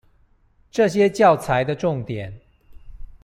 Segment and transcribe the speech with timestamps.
[0.71, 2.41] 這些教材的重點